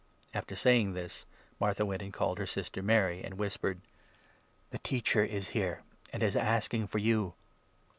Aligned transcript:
After 0.33 0.55
saying 0.55 0.93
this, 0.93 1.25
Martha 1.59 1.85
went 1.85 2.01
and 2.01 2.11
called 2.11 2.39
her 2.39 2.47
sister 2.47 2.81
Mary, 2.81 3.17
28 3.17 3.25
and 3.25 3.37
whispered:" 3.39 3.81
The 4.71 4.79
Teacher 4.79 5.23
is 5.23 5.49
here, 5.49 5.83
and 6.11 6.23
is 6.23 6.35
asking 6.35 6.87
for 6.87 6.97
you." 6.97 7.35